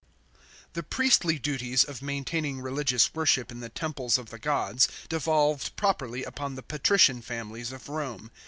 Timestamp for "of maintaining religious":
1.83-3.13